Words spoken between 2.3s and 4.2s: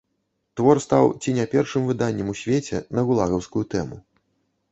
у свеце на гулагаўскую тэму.